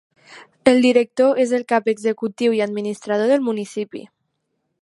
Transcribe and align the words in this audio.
El 0.71 0.79
director 0.85 1.43
és 1.43 1.53
el 1.59 1.67
cap 1.73 1.91
executiu 1.95 2.57
i 2.61 2.65
administrador 2.69 3.33
del 3.35 3.49
municipi. 3.51 4.07